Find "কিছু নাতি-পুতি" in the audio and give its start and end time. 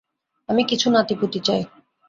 0.63-1.39